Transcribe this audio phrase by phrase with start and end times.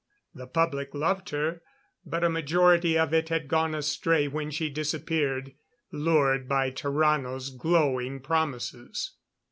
[0.33, 1.61] The public loved her
[2.07, 5.53] but a majority of it had gone astray when she disappeared
[5.91, 9.11] lured by Tarrano's glowing promises.